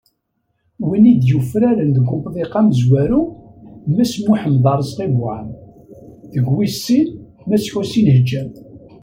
[0.87, 3.23] Wid i d-yufraren deg umḍiq amezwaru,
[3.95, 5.49] Mass Muḥemmed Arezqi Buɛam,
[6.33, 7.07] deg wis sin,
[7.49, 8.49] Mass Ḥusin Ḥeǧǧam.